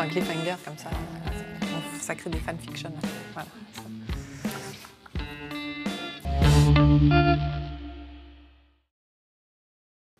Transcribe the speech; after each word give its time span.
un 0.00 0.08
cliffhanger 0.08 0.56
comme 0.64 0.78
ça. 0.78 0.88
Ça 2.00 2.14
crée 2.14 2.30
des 2.30 2.38
fanfictions. 2.38 2.92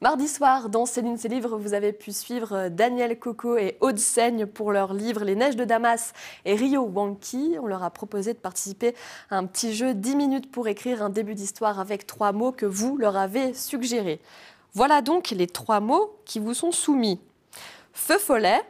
Mardi 0.02 0.28
soir, 0.28 0.68
dans 0.68 0.86
Céline 0.86 1.16
ses 1.16 1.28
livres, 1.28 1.56
vous 1.58 1.72
avez 1.72 1.92
pu 1.92 2.12
suivre 2.12 2.68
Daniel 2.68 3.18
Coco 3.18 3.56
et 3.56 3.76
Aude 3.80 3.98
Seigne 3.98 4.46
pour 4.46 4.72
leur 4.72 4.92
livre 4.92 5.24
Les 5.24 5.34
Neiges 5.34 5.56
de 5.56 5.64
Damas 5.64 6.12
et 6.44 6.54
Rio 6.54 6.82
Wanki. 6.82 7.56
On 7.60 7.66
leur 7.66 7.82
a 7.82 7.90
proposé 7.90 8.34
de 8.34 8.38
participer 8.38 8.94
à 9.30 9.36
un 9.36 9.46
petit 9.46 9.74
jeu 9.74 9.94
10 9.94 10.16
minutes 10.16 10.50
pour 10.50 10.68
écrire 10.68 11.02
un 11.02 11.10
début 11.10 11.34
d'histoire 11.34 11.80
avec 11.80 12.06
trois 12.06 12.32
mots 12.32 12.52
que 12.52 12.66
vous 12.66 12.98
leur 12.98 13.16
avez 13.16 13.54
suggérés. 13.54 14.20
Voilà 14.74 15.00
donc 15.00 15.30
les 15.30 15.46
trois 15.46 15.80
mots 15.80 16.18
qui 16.26 16.38
vous 16.38 16.54
sont 16.54 16.72
soumis. 16.72 17.20
Feu 17.92 18.18
follet, 18.18 18.60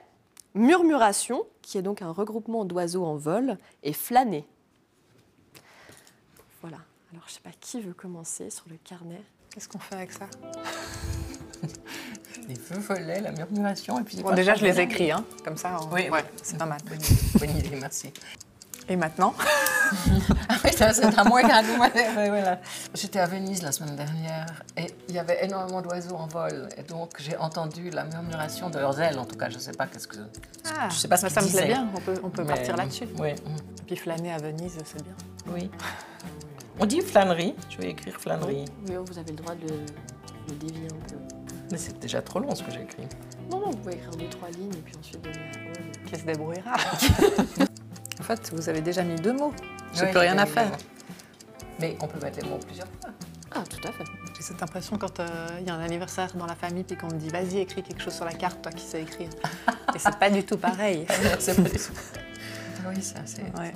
murmuration, 0.55 1.45
qui 1.63 1.79
est 1.79 1.83
donc 1.83 2.03
un 2.03 2.11
regroupement 2.11 2.65
d'oiseaux 2.65 3.05
en 3.05 3.17
vol, 3.17 3.57
et 3.83 3.93
flâner. 3.93 4.45
Voilà. 6.61 6.79
Alors, 7.13 7.25
je 7.27 7.31
ne 7.33 7.35
sais 7.35 7.41
pas 7.43 7.51
qui 7.61 7.81
veut 7.81 7.95
commencer 7.95 8.51
sur 8.51 8.65
le 8.69 8.77
carnet. 8.85 9.21
Qu'est-ce 9.53 9.69
qu'on 9.69 9.79
fait 9.79 9.97
avec 9.97 10.13
ça 10.13 10.27
Les 12.49 12.55
feux 12.55 12.81
follets, 12.81 13.21
la 13.21 13.33
murmuration, 13.33 13.99
et 14.01 14.03
puis... 14.05 14.17
Bon, 14.23 14.33
déjà, 14.35 14.55
je 14.55 14.65
les 14.65 14.81
écris, 14.81 15.11
hein, 15.13 15.25
comme 15.45 15.57
ça. 15.57 15.79
on- 15.83 15.93
Oui, 15.95 16.09
ouais, 16.09 16.25
c'est 16.43 16.59
pas 16.59 16.67
mal. 16.67 16.81
Bonne 16.89 16.99
idée, 17.01 17.39
bonne 17.39 17.57
idée, 17.57 17.77
merci. 17.81 18.13
Et 18.89 18.97
maintenant 18.97 19.35
c'est 20.93 21.19
à 21.19 21.25
moi 21.25 21.43
qu'un 21.43 21.63
voilà. 22.15 22.61
J'étais 22.95 23.19
à 23.19 23.27
Venise 23.27 23.63
la 23.63 23.73
semaine 23.73 23.97
dernière 23.97 24.47
et 24.77 24.87
il 25.09 25.15
y 25.15 25.19
avait 25.19 25.45
énormément 25.45 25.83
d'oiseaux 25.83 26.17
en 26.17 26.27
vol. 26.27 26.69
Et 26.77 26.83
donc, 26.83 27.11
j'ai 27.19 27.37
entendu 27.37 27.91
la 27.91 28.05
murmuration 28.05 28.71
de 28.71 28.79
leurs 28.79 29.01
ailes, 29.01 29.19
en 29.19 29.25
tout 29.25 29.37
cas. 29.37 29.49
Je 29.51 29.57
ne 29.57 29.61
sais 29.61 29.73
pas 29.73 29.87
qu'est-ce 29.87 30.09
que... 30.09 30.17
Ah, 30.79 30.89
Je 30.91 30.95
sais 30.97 31.09
pas 31.09 31.17
ce 31.17 31.29
Ça 31.29 31.43
me 31.43 31.49
plaît 31.49 31.67
bien, 31.67 31.89
on 31.95 32.01
peut, 32.01 32.15
on 32.23 32.31
peut 32.31 32.43
Mais- 32.43 32.55
partir 32.55 32.77
là-dessus. 32.77 33.09
Oui. 33.19 33.31
Et 33.31 33.83
puis 33.87 33.97
flâner 33.97 34.33
à 34.33 34.39
Venise, 34.39 34.77
c'est 34.85 35.03
bien. 35.03 35.15
oui. 35.53 35.71
On 36.79 36.87
dit 36.87 37.01
flânerie. 37.03 37.55
Je 37.69 37.77
vais 37.79 37.91
écrire 37.91 38.19
flânerie. 38.19 38.65
Oui, 38.89 38.95
vous 39.05 39.19
avez 39.19 39.31
le 39.33 39.37
droit 39.37 39.55
de 39.55 39.69
le 40.49 40.55
dévier 40.55 40.87
un 40.87 41.09
peu. 41.09 41.17
Mais 41.71 41.77
c'est 41.79 41.99
déjà 41.99 42.23
trop 42.23 42.41
long 42.41 42.55
ce 42.55 42.63
que 42.63 42.71
j'ai 42.71 42.83
écrit. 42.83 43.07
Non, 43.51 43.59
non, 43.61 43.71
vous 43.71 43.77
pouvez 43.77 43.95
écrire 43.97 44.11
deux, 44.13 44.29
trois 44.31 44.49
lignes 44.49 44.73
et 44.73 44.79
puis 44.79 44.95
ensuite 44.99 45.21
donner. 45.23 45.37
Qui 46.07 46.19
se 46.19 46.25
débrouillera? 46.25 46.73
En 48.21 48.23
fait, 48.23 48.51
vous 48.55 48.69
avez 48.69 48.81
déjà 48.83 49.03
mis 49.03 49.17
deux 49.17 49.33
mots. 49.33 49.53
J'ai 49.95 50.05
Oui, 50.05 50.11
plus 50.11 50.19
rien 50.21 50.39
à 50.39 50.47
faire. 50.47 50.71
Mais 51.81 51.97
on 52.01 52.07
peut 52.07 52.21
mettre 52.21 52.39
les 52.43 52.49
mots 52.49 52.59
plusieurs 52.67 52.87
fois. 53.01 53.11
Ah, 53.53 53.63
tout 53.69 53.89
à 53.89 53.93
fait. 53.93 54.05
J'ai 54.37 54.43
cette 54.43 54.63
impression 54.63 54.97
quand 54.99 55.19
euh, 55.19 55.27
il 55.61 55.67
y 55.67 55.71
a 55.71 55.75
un 55.75 55.81
anniversaire 55.81 56.29
dans 56.35 56.47
la 56.47 56.55
famille 56.55 56.85
puis 56.85 56.97
qu'on 56.97 57.09
me 57.09 57.19
dit 57.19 57.29
vas-y 57.31 57.59
écris 57.59 57.83
quelque 57.83 58.01
chose 58.03 58.15
sur 58.15 58.25
la 58.25 58.33
carte, 58.33 58.63
toi 58.63 58.71
qui 58.71 58.85
sais 58.85 59.03
écrire. 59.03 59.31
Et 59.95 59.99
c'est 59.99 60.17
pas 60.17 60.31
du 60.31 60.45
tout 60.45 60.57
pareil. 60.59 61.07
c'est 61.41 61.57
pas 61.57 61.63
du 61.69 61.77
tout- 61.77 61.93
Ah 62.85 62.91
oui, 62.95 63.03
ça, 63.03 63.21
c'est 63.25 63.43
Ouais. 63.59 63.73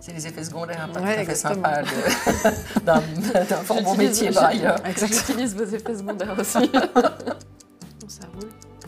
c'est 0.00 0.12
les 0.12 0.26
effets 0.26 0.42
secondaires, 0.44 0.88
pas 0.92 1.00
Ouais, 1.00 1.24
tout 1.24 1.30
à 1.30 1.34
fait 1.34 1.54
de- 1.54 2.80
d'un 2.84 3.00
d'un 3.44 3.56
fort 3.56 3.80
bon 3.82 3.94
métier 3.94 4.30
par 4.32 4.44
ailleurs. 4.46 4.76
J'utilise 4.96 5.54
vos 5.54 5.64
effets 5.64 5.94
secondaires 5.96 6.34
aussi. 6.38 6.70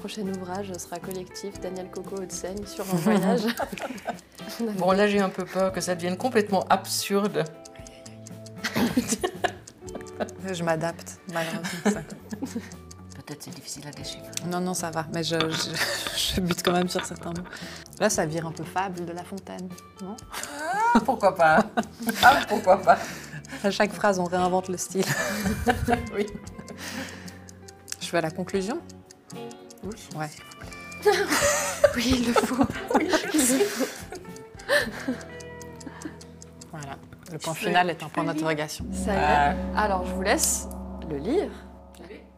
Prochain 0.05 0.29
ouvrage 0.29 0.71
sera 0.75 0.99
collectif 0.99 1.59
Daniel 1.61 1.91
Coco 1.91 2.17
Haute-Seine 2.17 2.67
sur 2.67 2.85
un 2.85 2.97
voyage. 2.97 3.41
Bon, 4.77 4.93
là, 4.93 5.09
j'ai 5.09 5.19
un 5.19 5.31
peu 5.31 5.47
peur 5.47 5.73
que 5.73 5.81
ça 5.81 5.95
devienne 5.95 6.19
complètement 6.19 6.63
absurde. 6.69 7.43
Je 10.53 10.63
m'adapte, 10.63 11.19
malheureusement. 11.33 12.03
Peut-être 13.17 13.45
c'est 13.45 13.55
difficile 13.55 13.89
à 13.89 13.93
déchiffrer. 13.93 14.29
non, 14.47 14.61
non, 14.61 14.75
ça 14.75 14.91
va, 14.91 15.07
mais 15.15 15.25
je, 15.25 15.37
je, 15.39 16.35
je 16.35 16.41
bute 16.43 16.63
quand 16.63 16.73
même 16.73 16.91
sur 16.91 17.03
certains 17.03 17.31
mots. 17.31 17.49
Là, 17.99 18.11
ça 18.11 18.27
vire 18.27 18.47
un 18.47 18.53
peu 18.53 18.65
fable 18.65 19.07
de 19.07 19.13
La 19.13 19.25
Fontaine, 19.25 19.71
non? 20.03 20.17
Ah, 20.93 21.01
pourquoi 21.01 21.35
pas? 21.35 21.65
Ah, 22.23 22.41
pourquoi 22.47 22.77
pas? 22.83 22.99
À 23.63 23.71
chaque 23.71 23.95
phrase, 23.95 24.19
on 24.19 24.25
réinvente 24.25 24.69
le 24.69 24.77
style. 24.77 25.07
Oui. 26.15 26.27
Je 28.03 28.11
vais 28.13 28.19
à 28.19 28.21
la 28.21 28.31
conclusion 28.31 28.83
Oui. 29.85 30.19
Ouais. 30.19 30.31
Oui, 31.97 32.15
il 32.19 32.27
le 32.29 32.33
faut. 32.33 32.65
Il 33.01 33.07
le 33.11 33.65
faut. 33.65 33.87
Voilà. 36.73 36.97
Le 37.31 37.39
point 37.39 37.55
final 37.55 37.91
est 37.91 38.03
un 38.03 38.09
point 38.09 38.25
d'interrogation. 38.25 38.87
Ça 38.93 39.13
y 39.13 39.17
est. 39.17 39.57
Alors, 39.77 40.07
je 40.07 40.13
vous 40.13 40.23
laisse 40.23 40.67
le 41.09 41.19
lire. 41.19 41.51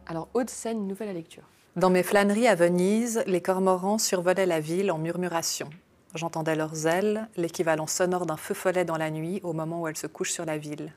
Alors, 0.05 0.27
Haute-Seine, 0.33 0.85
nouvelle 0.87 1.09
à 1.09 1.13
lecture. 1.13 1.43
Dans 1.75 1.89
mes 1.89 2.03
flâneries 2.03 2.47
à 2.47 2.55
Venise, 2.55 3.23
les 3.27 3.41
cormorans 3.41 3.97
survolaient 3.97 4.45
la 4.45 4.59
ville 4.59 4.91
en 4.91 4.97
murmuration. 4.97 5.69
J'entendais 6.15 6.55
leurs 6.55 6.87
ailes, 6.87 7.27
l'équivalent 7.37 7.87
sonore 7.87 8.25
d'un 8.25 8.37
feu 8.37 8.53
follet 8.53 8.85
dans 8.85 8.97
la 8.97 9.11
nuit 9.11 9.39
au 9.43 9.53
moment 9.53 9.81
où 9.81 9.87
elles 9.87 9.97
se 9.97 10.07
couchent 10.07 10.31
sur 10.31 10.45
la 10.45 10.57
ville. 10.57 10.93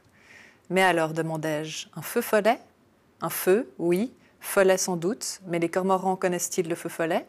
Mais 0.71 0.83
alors, 0.83 1.13
demandai-je, 1.13 1.89
un 1.97 2.03
feu 2.03 2.21
follet? 2.21 2.59
Un 3.21 3.31
feu, 3.31 3.73
oui, 3.79 4.13
follet 4.41 4.79
sans 4.79 4.97
doute, 4.97 5.41
mais 5.47 5.59
les 5.59 5.69
cormorans 5.69 6.17
connaissent-ils 6.17 6.69
le 6.69 6.75
feu 6.75 6.89
follet? 6.89 7.27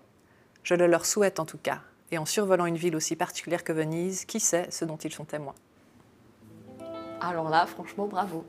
Je 0.64 0.76
le 0.76 0.88
leur 0.88 1.06
souhaite 1.06 1.40
en 1.40 1.46
tout 1.46 1.58
cas. 1.58 1.82
Et 2.12 2.18
en 2.18 2.26
survolant 2.26 2.66
une 2.66 2.76
ville 2.76 2.96
aussi 2.96 3.16
particulière 3.16 3.64
que 3.64 3.72
Venise, 3.72 4.26
qui 4.26 4.40
sait 4.40 4.68
ce 4.70 4.84
dont 4.86 4.98
ils 4.98 5.14
sont 5.14 5.24
témoins? 5.26 5.56
Alors 7.22 7.50
là, 7.50 7.66
franchement, 7.68 8.08
bravo. 8.08 8.46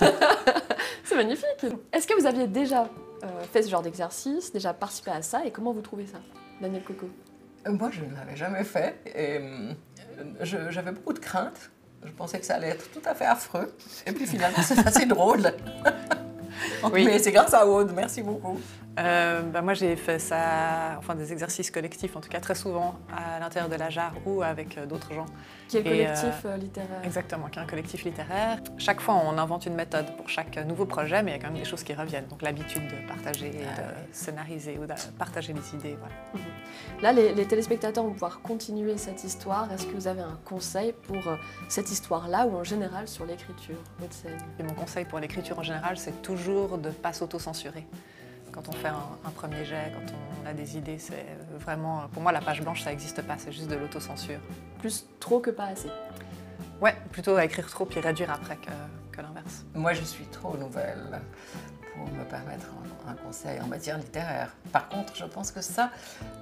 C'est 1.04 1.16
magnifique. 1.16 1.66
Est-ce 1.92 2.06
que 2.06 2.18
vous 2.20 2.26
aviez 2.26 2.46
déjà 2.46 2.88
euh, 3.24 3.40
fait 3.52 3.62
ce 3.62 3.70
genre 3.70 3.82
d'exercice, 3.82 4.52
déjà 4.52 4.74
participé 4.74 5.10
à 5.10 5.22
ça, 5.22 5.44
et 5.44 5.50
comment 5.50 5.72
vous 5.72 5.80
trouvez 5.80 6.06
ça, 6.06 6.18
Daniel 6.60 6.84
Coco? 6.84 7.08
Euh, 7.66 7.72
Moi, 7.72 7.90
je 7.90 8.02
ne 8.04 8.14
l'avais 8.14 8.36
jamais 8.36 8.62
fait 8.62 9.00
et 9.06 9.38
euh, 9.38 9.72
j'avais 10.42 10.92
beaucoup 10.92 11.12
de 11.14 11.18
craintes. 11.18 11.70
Je 12.04 12.12
pensais 12.12 12.38
que 12.38 12.46
ça 12.46 12.54
allait 12.54 12.68
être 12.68 12.90
tout 12.92 13.02
à 13.04 13.14
fait 13.14 13.26
affreux. 13.26 13.74
Et 14.06 14.12
puis 14.12 14.26
finalement, 14.26 14.62
c'est 14.62 14.86
assez 14.86 15.06
drôle. 15.06 15.52
Oui. 16.92 17.04
Mais 17.04 17.18
c'est 17.18 17.32
grâce 17.32 17.54
à 17.54 17.66
Aude, 17.66 17.92
merci 17.94 18.22
beaucoup. 18.22 18.58
Euh, 18.98 19.42
bah, 19.42 19.62
moi, 19.62 19.74
j'ai 19.74 19.94
fait 19.96 20.18
ça, 20.18 20.96
enfin 20.98 21.14
des 21.14 21.32
exercices 21.32 21.70
collectifs, 21.70 22.16
en 22.16 22.20
tout 22.20 22.28
cas 22.28 22.40
très 22.40 22.54
souvent, 22.54 22.96
à 23.16 23.38
l'intérieur 23.38 23.70
de 23.70 23.76
la 23.76 23.88
jarre 23.88 24.14
ou 24.26 24.42
avec 24.42 24.76
euh, 24.76 24.86
d'autres 24.86 25.12
gens. 25.14 25.26
Qui 25.68 25.78
est 25.78 25.82
le 25.82 25.90
Et, 25.90 26.04
collectif 26.04 26.44
euh, 26.44 26.56
littéraire 26.56 27.00
Exactement, 27.04 27.46
qui 27.48 27.58
est 27.58 27.62
un 27.62 27.66
collectif 27.66 28.04
littéraire. 28.04 28.58
Chaque 28.78 29.00
fois, 29.00 29.14
on 29.14 29.38
invente 29.38 29.66
une 29.66 29.74
méthode 29.74 30.16
pour 30.16 30.28
chaque 30.28 30.56
nouveau 30.66 30.86
projet, 30.86 31.22
mais 31.22 31.30
il 31.30 31.34
y 31.34 31.38
a 31.38 31.40
quand 31.40 31.52
même 31.52 31.62
des 31.62 31.68
choses 31.68 31.84
qui 31.84 31.94
reviennent. 31.94 32.26
Donc 32.26 32.42
l'habitude 32.42 32.82
de 32.88 33.06
partager, 33.06 33.46
et 33.46 33.64
Ah 33.64 33.80
de 33.80 33.86
scénariser 34.12 34.76
ou 34.78 34.86
de 34.86 34.94
partager 35.18 35.52
des 35.52 35.74
idées. 35.74 35.96
Voilà. 35.98 36.46
Là, 37.00 37.12
les, 37.12 37.32
les 37.32 37.46
téléspectateurs 37.46 38.04
vont 38.04 38.12
pouvoir 38.12 38.40
continuer 38.42 38.96
cette 38.98 39.22
histoire. 39.22 39.72
Est-ce 39.72 39.86
que 39.86 39.94
vous 39.94 40.08
avez 40.08 40.22
un 40.22 40.38
conseil 40.44 40.92
pour 40.92 41.28
euh, 41.28 41.36
cette 41.68 41.90
histoire-là 41.90 42.46
ou 42.46 42.56
en 42.56 42.64
général 42.64 43.06
sur 43.06 43.24
l'écriture 43.24 43.76
Et 44.58 44.62
mon 44.62 44.74
conseil 44.74 45.04
pour 45.04 45.20
l'écriture 45.20 45.58
en 45.58 45.62
général, 45.62 45.96
c'est 45.96 46.22
toujours 46.22 46.76
de 46.76 46.88
ne 46.88 46.94
pas 46.94 47.12
s'auto-censurer. 47.12 47.86
Quand 48.52 48.68
on 48.68 48.72
fait 48.72 48.88
un, 48.88 49.18
un 49.24 49.30
premier 49.30 49.64
jet, 49.64 49.92
quand 49.94 50.12
on 50.42 50.46
a 50.46 50.52
des 50.52 50.76
idées, 50.76 50.98
c'est 50.98 51.26
vraiment... 51.58 52.08
Pour 52.12 52.22
moi, 52.22 52.32
la 52.32 52.40
page 52.40 52.60
blanche, 52.62 52.82
ça 52.82 52.90
n'existe 52.90 53.22
pas, 53.22 53.36
c'est 53.38 53.52
juste 53.52 53.68
de 53.68 53.76
l'autocensure. 53.76 54.40
Plus 54.78 55.06
trop 55.20 55.40
que 55.40 55.50
pas 55.50 55.66
assez. 55.66 55.88
Ouais, 56.80 56.96
plutôt 57.12 57.36
à 57.36 57.44
écrire 57.44 57.68
trop 57.68 57.84
puis 57.84 58.00
réduire 58.00 58.30
après 58.30 58.56
que, 58.56 58.70
que 59.12 59.20
l'inverse. 59.20 59.64
Moi, 59.74 59.92
je 59.92 60.02
suis 60.02 60.24
trop 60.26 60.56
nouvelle 60.56 61.20
pour 61.94 62.06
me 62.06 62.24
permettre 62.24 62.66
un, 63.06 63.10
un 63.10 63.14
conseil 63.14 63.60
en 63.60 63.66
matière 63.66 63.98
littéraire. 63.98 64.54
Par 64.72 64.88
contre, 64.88 65.14
je 65.14 65.24
pense 65.24 65.50
que 65.52 65.60
ça, 65.60 65.90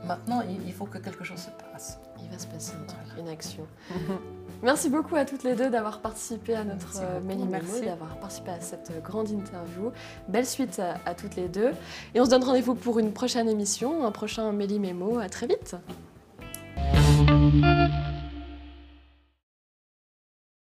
maintenant, 0.04 0.42
il, 0.48 0.66
il 0.66 0.72
faut 0.72 0.86
que 0.86 0.98
quelque 0.98 1.24
chose 1.24 1.40
se 1.40 1.50
passe. 1.50 1.98
Il 2.22 2.30
va 2.30 2.38
se 2.38 2.46
passer 2.46 2.74
un 2.80 2.84
truc, 2.86 3.18
une 3.18 3.28
action. 3.28 3.66
Merci 4.62 4.88
beaucoup 4.90 5.14
à 5.14 5.24
toutes 5.24 5.44
les 5.44 5.54
deux 5.54 5.70
d'avoir 5.70 6.00
participé 6.00 6.54
à 6.54 6.64
notre 6.64 7.00
Merci 7.48 7.82
euh, 7.82 7.86
d'avoir 7.86 8.16
participé 8.16 8.50
à 8.50 8.60
cette 8.60 8.90
euh, 8.90 9.00
grande 9.00 9.30
interview. 9.30 9.92
Belle 10.28 10.46
suite 10.46 10.80
à, 10.80 10.96
à 11.08 11.14
toutes 11.14 11.36
les 11.36 11.48
deux. 11.48 11.70
Et 12.14 12.20
on 12.20 12.24
se 12.24 12.30
donne 12.30 12.42
rendez-vous 12.42 12.74
pour 12.74 12.98
une 12.98 13.12
prochaine 13.12 13.48
émission, 13.48 14.04
un 14.04 14.10
prochain 14.10 14.50
Méli 14.52 14.80
Mémo. 14.80 15.18
À 15.18 15.28
très 15.28 15.46
vite. 15.46 15.76